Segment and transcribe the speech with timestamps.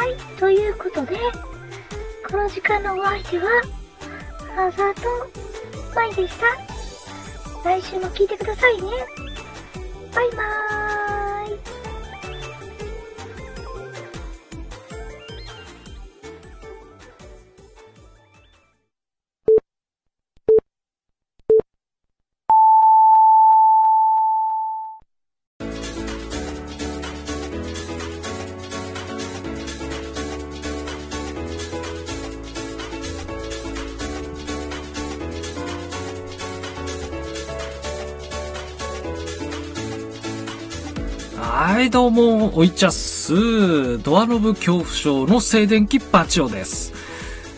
[0.00, 0.16] はい。
[0.38, 1.18] ということで、
[2.26, 3.44] この時間のお相手は、
[4.56, 5.02] アザーと
[5.94, 6.46] マイでした。
[7.68, 8.88] 来週も聞いてくださいね。
[10.14, 11.09] バイバーイ。
[41.40, 43.98] はい、どうも、おいちゃっす。
[44.02, 46.92] ドアノブ恐怖症の静電気バチオです。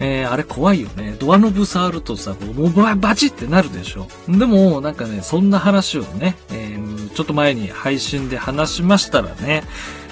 [0.00, 1.16] えー、あれ怖いよね。
[1.18, 4.06] ドアノブ触るとさ、こうもうバチってなるでしょ。
[4.28, 6.84] でも、なんかね、そんな話をね、えー
[7.14, 9.62] ちょっと前に配信で話しましたらね、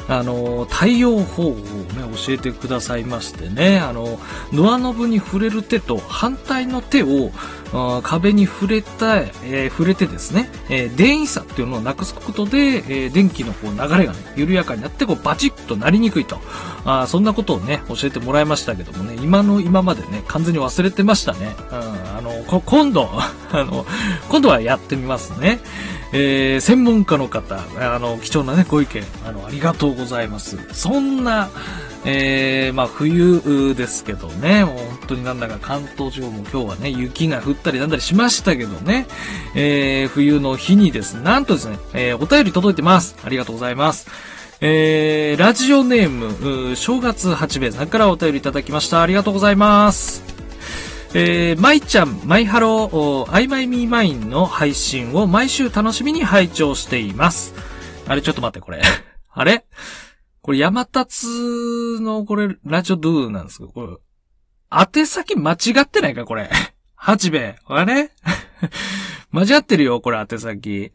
[0.09, 1.65] あの、対応方法をね、
[2.27, 4.19] 教えてくださいましてね、あの、
[4.53, 7.31] ドアノブに触れる手と反対の手を、
[8.03, 16.39] 壁に触れた、えー触れてですね、えー電位差っていうのをなくすことで、えー電気のこう流れがね、緩やかになって、こうバチッとなりにくいと。
[16.84, 21.55] あそんなことをね、教えてもらいましたけどもね、今の今までね、完全に忘れてましたね。
[21.70, 21.78] うん、
[22.19, 23.09] あの、今度、
[23.53, 23.87] あの、
[24.28, 25.61] 今度はやってみますね。
[26.13, 30.59] えー専門家の方、あの、貴重なね、ご意見、あの、ありがとうございます。
[30.73, 31.49] そんな、
[32.05, 39.07] えーまあ冬ですけどね、もう本当になんだか関東地方も今日はね、雪が降ったりなんだりしましたけどね、
[39.55, 43.17] えー冬の日にですね、なんとですね、えーお便り届いてます。
[43.25, 44.07] ありがとうございます。
[44.65, 49.03] えー、ラジオネーム、ー正月八兵衛さんからお便りいただきました。
[49.03, 50.31] ありがとうございます。
[51.15, 57.55] えー、まいちゃん、マイハロー、おアイマイミーマインの配信を毎週楽しみに拝聴しています。
[58.09, 58.81] あれ、ちょっと待って、これ。
[59.31, 59.67] あれ？
[60.41, 63.97] これ、山立の、これ、ラジオドゥなんですけど、これ、
[64.97, 66.51] 宛先間違ってないか、これ。
[66.95, 67.57] 八兵衛。
[67.67, 68.11] あれ？
[69.33, 70.93] 間違ってるよ、これ、宛先。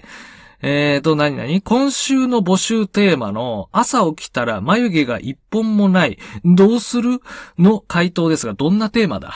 [0.63, 1.61] えーと、何々？
[1.61, 7.21] 今週の募集テーマの朝起きたら眉毛が一本もない、どうする？
[7.59, 9.35] の回答ですが、どんなテーマだ？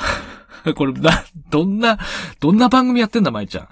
[0.75, 1.99] これ、な、どんな、
[2.39, 3.67] どんな番組やってんだ、舞ちゃん。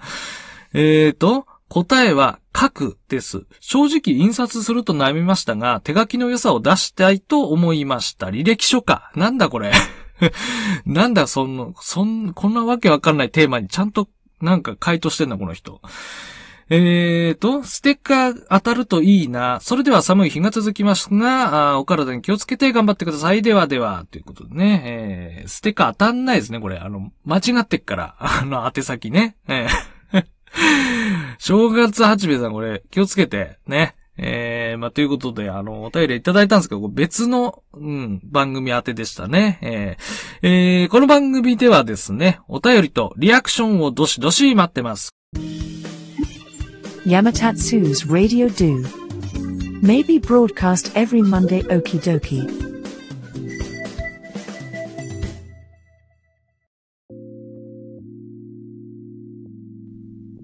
[0.72, 3.44] えーと、答えは、書くです。
[3.60, 8.26] 正直印刷すると悩みましたが、手書きの良さを出したいと思いました。
[8.26, 9.12] 履歴書か。
[9.14, 9.72] なんだこれ。
[10.84, 14.08] なんだ、そんな、そん、こんなわけわかんないテーマにちゃんと、
[14.40, 15.80] なんか回答してんだ、この人。
[16.72, 19.58] えーと、ステッカー当たるといいな。
[19.60, 23.42] それでは寒い日が続きますが、あお体に気をつけて頑張ってください。
[23.42, 24.82] ではでは、ということでね、
[25.42, 26.78] えー、ステッカー当たんないですね、これ。
[26.78, 28.14] あの、間違ってっから。
[28.22, 29.36] あの、宛先ね。
[29.48, 30.24] えー
[31.38, 33.94] 正月八兵衛さん、これ、気をつけて、ね。
[34.16, 39.58] えー、まあ、ということで、あの、お便りいただいたんですけど、別の、うん、番組宛てでしたね。
[39.62, 45.10] えーえーこの番組ではですね、お便りとリアクションをどしどし待ってます。
[47.06, 48.84] Yamatatsu's Radio Do.
[49.80, 52.46] Maybe broadcast every Monday okie dokie.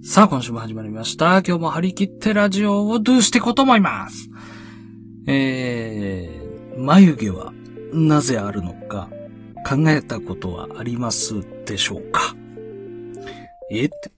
[0.03, 1.43] さあ、今週も始まりました。
[1.47, 4.31] 今日も張り切ってラジオをドゥしていこうと思います。
[5.27, 7.53] えー、眉毛は
[7.93, 9.11] なぜあるのか
[9.69, 11.35] 考えたことはあります
[11.67, 12.35] でしょうか
[13.71, 14.11] えって。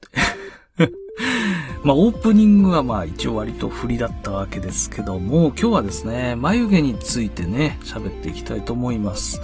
[1.88, 9.40] まあ、オープニングはまあ一応割と振りだったわけですけども、今日はですね、眉毛についてね、喋っていきたいと思います。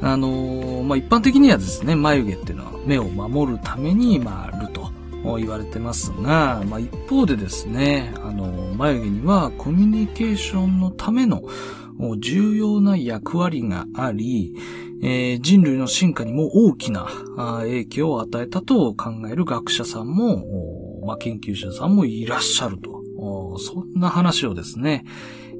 [0.00, 4.92] あのーまあ、一般的にはですね、眉毛っていうのは目を守るために、まあ、あると
[5.36, 11.42] 言われてますが、まあ、一方でですね、あのー眉毛にはコミュニケーションのための
[12.20, 14.54] 重要な役割があり、
[15.02, 17.08] えー人類の進化にも大きな
[17.62, 20.71] 影響を与えたと考える学者さんも、
[21.04, 23.02] まあ、研究者さんもいらっしゃると。
[23.58, 25.04] そんな話をですね、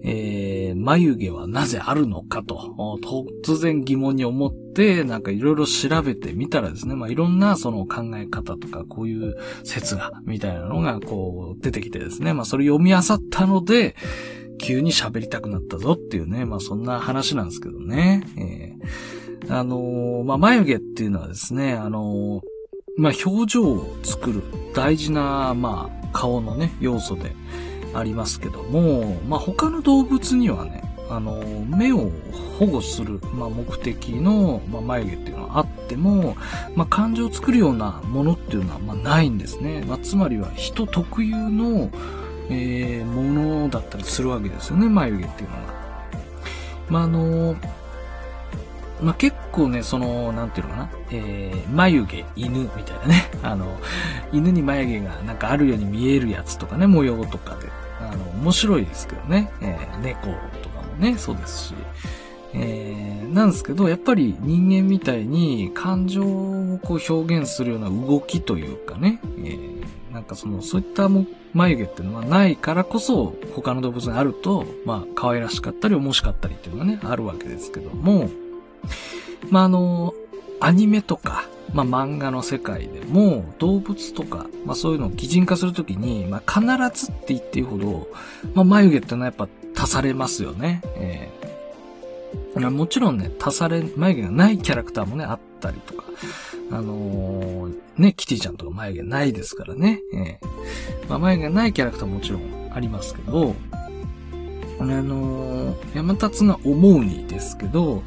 [0.05, 2.99] えー眉毛はなぜあるのかと、
[3.45, 13.95] 突然疑問に思って、なんかいろいろ調べてみたらですね、まあ、いろんなその考え方とか、こういう説が、みたいなのがこう出てきてですね、まあ、それ読み漁ったので、
[14.59, 18.25] 急に喋りたくなったぞっていうね、まあ、そんな話なんですけどね。
[18.37, 22.52] えーあのーまあ、眉毛っていうのはですね、あのー
[22.97, 24.43] まあ、表情を作る
[24.75, 27.33] 大事な、まあ、顔のね、要素で
[27.95, 32.11] ありますけども、まあ、他の動物にはね、あの、目を
[32.59, 36.37] 保護する、まあ、目的の、まあ、眉毛っていうのはあっても、
[36.75, 39.85] まあ、感情を作るようなものっていうのは、まあ、ないんですね。
[39.87, 41.91] まあ、つまりは人特有の、
[42.51, 45.63] えーものだったりするわけですよね、眉毛っていうのは。
[46.89, 47.57] まあ、あの、
[49.03, 53.31] まあ、結構ね、その、なんていうのかな、えー、眉毛、犬みたいなね。
[53.43, 53.77] あの、
[54.33, 57.69] 犬に眉毛がなんかあるように見えるやつとかね、模様とかで。
[58.01, 59.51] あの、面白いですけどね。
[59.61, 61.75] えー、猫とかもね、そうですし。
[62.55, 78.31] えー、なんですけど、やっぱり人間みたいに感情をこう表現するような動きというかね、えー、なんかその、そういったも眉毛っていうのはないからこそ、他の動物にあると、まあ、可愛らしかったり、面白かったりっていうのがね、あるわけですけども、
[79.51, 80.15] まあ、あの、
[80.61, 88.09] アニメとか、まあ、漫画の世界でも、動物とか、まあ、そういうのを擬人化するときに、まあ、必ずって言っていいほど、
[88.55, 90.83] まあ、眉毛ってのはやっぱ足されますよね。
[90.97, 91.43] えー
[92.55, 96.05] もちろんね、足され、眉毛がないキャラクターもね、あったりとか。
[96.71, 100.01] あのー、ね、キティちゃんとか眉毛ないですからね。
[100.15, 103.55] えー、まあ、眉毛がないキャラクターももちろんありますけど、
[104.79, 108.03] あのー、山立が思うにですけど、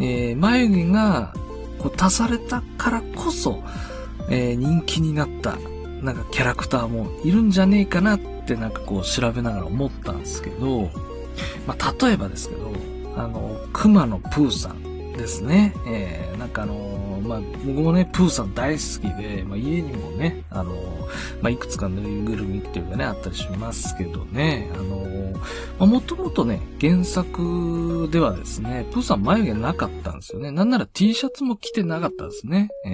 [0.00, 1.34] えー、眉毛が
[1.78, 3.62] こう足されたからこそ、
[4.30, 5.56] えー、人気になった、
[6.02, 10.90] なんかキャラクターもいるんじゃねえかなってなんかこう調べながら思ったんですけど、
[11.66, 12.72] まあ、例えばですけど、
[13.16, 15.74] あの、熊のプーさんですね。
[15.86, 16.94] えー、なんかあの
[17.26, 20.74] まあ、僕もね、プーさん大好きで、まあ、家にもね、あの
[21.40, 25.03] まあ、いくつかぬいぐるみっていうかね、あったりしますけどね、あの、
[25.78, 30.50] もともとね、原作ではですね、プーさん眉毛なかったんですよね。
[30.50, 32.68] なんなら T シャツも着てなかったですね。
[32.86, 32.92] えー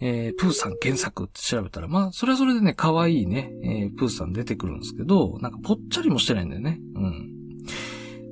[0.00, 6.80] えー、プーさん原作って調べたら、まあ、それはそれでね、可愛いね、えー、プーさん出てくるんですけど、なんかぽっちゃりもしてないんだよね。
[6.94, 7.32] うん。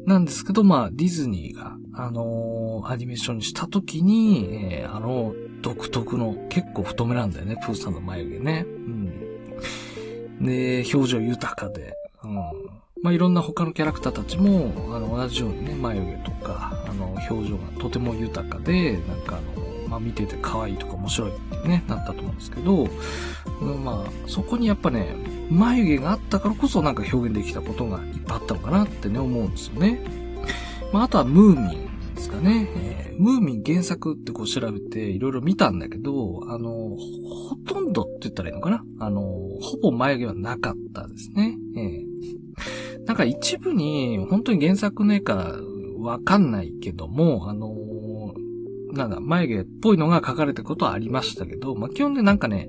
[0.07, 8.65] なんですけど、まあ、ディズニーが、あのー、アニメーションにしたときに、えー、あの、独特の、結構太めなんだよね、プーさんの眉毛ね。
[8.69, 9.27] うん。
[10.41, 12.86] で、表情豊かで、うん。
[13.07, 22.89] まあ、いろんな他のキャラクターたちも、あの、同じようにね、眉毛とか、あの、表情がとても豊かで、なんかあの、まあ、見てて可愛いとか面白いってね、なったと思うんですけど、
[23.85, 25.15] まあ、そこにやっぱね、
[25.49, 30.01] 眉毛があったからこそなんか表現できたことがいっぱいあったのかなってね、思うんですよね。
[30.93, 32.69] まあ、あとはムーミンですかね。
[32.75, 38.85] えー、ムーミン原作ってこう調べていろいろ見たんだけど、あの、ほとんどって言ったらいいのかな？
[38.99, 41.57] あの、ほぼ眉毛はなかったですね。
[41.77, 42.27] えー、
[43.07, 45.55] なんか一部に、本当に原作の絵か
[45.99, 47.75] わかんないけども、あの
[48.93, 52.69] なんだ、眉毛っぽいのが書かれたことはありましたけど、まあ、基本でなんかね、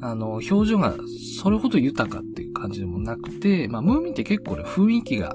[0.00, 0.94] あの、表情が
[1.40, 5.34] それほど豊かっていう感じでもなくて、まあ、ムーミンって結構ね、雰囲気が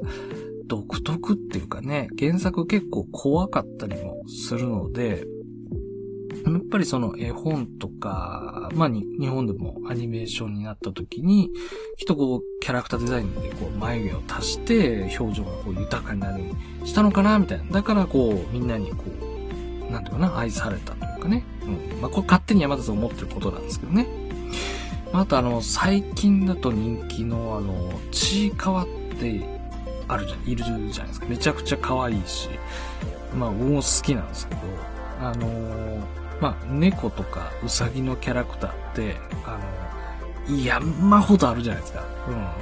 [0.68, 5.25] 独特っていうかね、原作結構怖かったりもするので、
[6.53, 11.50] やっぱりその絵本とか、まあ日本でもアニメーションになった時に、
[11.98, 16.44] きっとこう、キャラクターデザインでこう、眉毛を足して、表情がこう豊かになる
[16.83, 17.65] したのかな、みたいな。
[17.71, 19.03] だからこう、みんなにこ
[19.89, 21.44] う、なんていうかな、愛されたというかね。
[21.63, 22.01] うん。
[22.01, 24.07] まあ、これ勝手に山田さん思ってることなんですけどね。
[25.13, 28.88] あとあの、最近だと人気のあの、ちいかわっ
[29.19, 29.42] て
[30.07, 31.25] あるじゃん、いるじゃないですか。
[31.27, 32.50] めちゃくちゃ可愛いし、
[33.36, 34.62] まあ僕も好きなんですけど、
[35.21, 39.16] あのー、まあ猫とかウサギのキャラクターって、
[39.46, 39.60] あ
[40.50, 42.04] の、山ほどあるじゃないですか。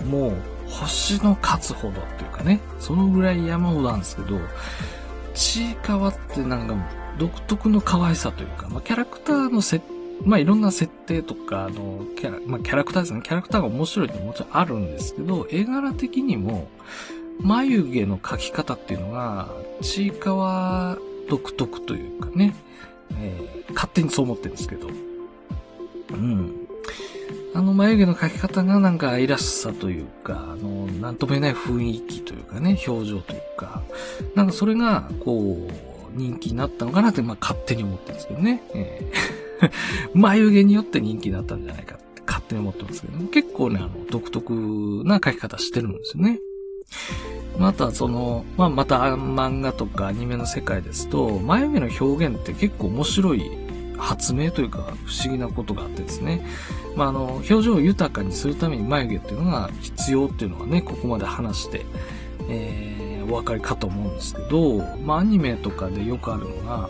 [0.01, 0.09] うん。
[0.09, 0.33] もう、
[0.69, 4.39] 星の数ほどっていうかね、そのぐらい山ほどあるんですけど、
[5.33, 6.75] ちいかわってなんか
[7.17, 9.83] 独特の可愛さというか、まあ、キャラクターの設
[10.25, 13.21] まあ、いろんな設定とか、あの、キャラ、まあ、キャラクターですね。
[13.23, 16.67] キャラクターが面白いってもちろんあるんですけど、絵柄的にも、
[17.41, 19.49] 眉毛の描き方っていうのが、
[19.81, 20.97] ちいかわ
[21.29, 22.53] 独特というかね、
[23.17, 24.87] えー、勝手にそう思ってるんですけど、
[26.13, 26.67] うん。
[27.53, 33.81] あの眉毛の描き方がなんか愛らしさというか、あの、なんとも言えない雰囲気というかね、表情というか、
[34.35, 35.71] なんかそれが、こう、
[36.13, 38.63] 人気になったのかなって、まあ、勝手に思ってるんですけどね。
[38.73, 39.71] えー、
[40.13, 46.39] 眉毛によって人気になったんじゃないかって勝手に思ってますけど、ね、結構ね、あの、独特な書き方してるんですよね。
[47.57, 53.51] また、その、まあ、また漫画とかアニメの世界ですと、眉毛の表現って結構面白い
[53.97, 56.45] 発明というか不思議なことがあってですね。
[56.95, 61.85] まあ、あの、表情を豊かにするために眉毛っていうのが必要っていうのはね、ここまで話して、
[62.49, 66.89] えーお分かりかと思うんですけど、まあ、アニメとかでよくあるのが、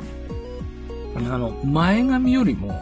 [1.16, 2.82] あの、前髪よりも、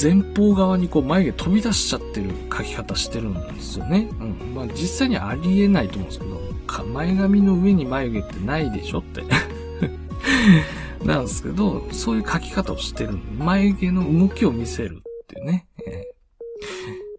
[0.00, 4.08] 前方側にこう眉毛飛び出しちゃってる描き方してるんですよね。
[4.20, 4.29] うん。
[4.54, 6.40] まあ実際にありえないと思うんですけど、
[6.84, 9.22] 前髪の上に眉毛ってないでしょって
[11.04, 15.66] なんですけど、そういう描き方をしてる眉毛の動きを見せるっていうね。
[15.86, 15.92] えー、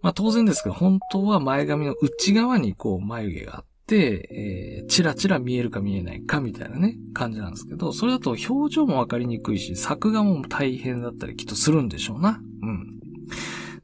[0.01, 12.41] まあ当然ですけど、本当は前髪の内側にこう眉毛があって、えー、チラチラ見えるか見えないかみたいなね、感じなんですけど、それだと表情もわかりにくいし、作画も大変だったりきっとするんでしょうな。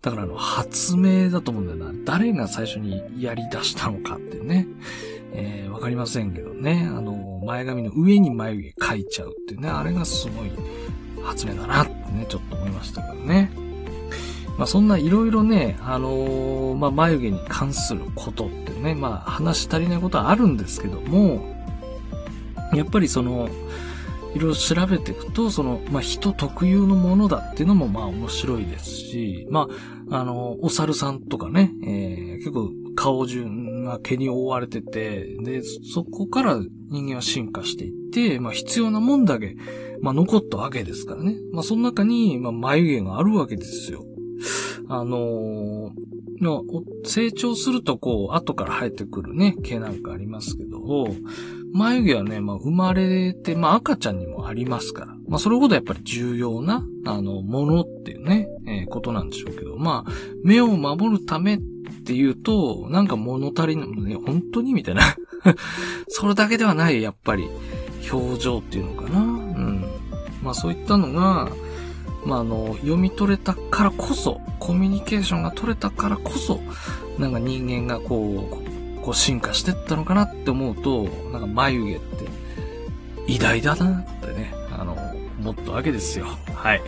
[0.02, 2.00] だからあの、発明だと思うんだよな。
[2.06, 4.68] 誰が最初にやり出したのかってね。
[5.34, 6.88] えー、わかりませんけどね。
[6.90, 9.70] あの、前髪の上に眉毛描いちゃうってね。
[9.70, 10.52] あれがすごい
[11.24, 13.52] 発明だなってね、ちょっと思いましたけどね。
[14.58, 21.56] まあそんないろいろね、あのーまあ眉毛に関することってね、まあ話足りないことはあるんですけども、
[22.74, 23.50] やっぱりその、
[24.38, 29.68] いろいろ調べていくと、その、まあ、人特有のものだっていうのも、まあ、面白いですし、ま
[30.12, 33.46] あ、あの、お猿さんとかね、えー結構、顔中
[33.84, 39.58] が毛に覆われてて、で、そこから人間は進化していって、まあ、必要なもんだけ、
[40.02, 41.36] まあ、残ったわけですからね。
[41.52, 44.06] まあ、その中に、まあ、眉毛があるわけですよ。
[44.88, 46.08] あのー
[46.40, 46.64] の
[47.04, 51.08] 成長するとこう、後から生えてくるね、毛なんかありますけど、
[51.74, 55.16] 眉毛はね、まあ、生まれて、まあ、赤ちゃんにもありますから。
[55.28, 60.12] まあ、それほどやっぱり重要な、あの、ものっていうね、えーことなんでしょうけど、まあ、
[60.44, 61.60] 目を守るためっ
[62.06, 65.02] ていうと、なんか物足りない、ね、本当にみたいな。
[66.08, 67.48] それだけではない、やっぱり、
[68.12, 69.20] 表情っていうのかな。
[69.20, 69.86] うん。
[70.44, 71.50] まあ、そういったのが、
[72.26, 76.62] まあ、あの、読み取れたからこそ、コミュニケーションが取れたからこそ、
[77.18, 78.67] なんか人間がこう、
[79.08, 82.26] こう進化してったのかなって思うと、なんか眉毛って
[83.26, 84.98] 偉大だなってね、あの、
[85.40, 86.26] 思ったわけですよ。
[86.54, 86.82] はい。